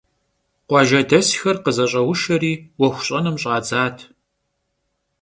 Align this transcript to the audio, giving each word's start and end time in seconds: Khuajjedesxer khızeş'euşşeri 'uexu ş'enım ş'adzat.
Khuajjedesxer 0.67 1.57
khızeş'euşşeri 1.63 2.53
'uexu 2.79 3.01
ş'enım 3.07 3.35
ş'adzat. 3.41 3.97